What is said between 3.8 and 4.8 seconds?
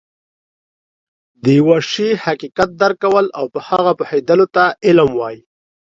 پوهيدلو ته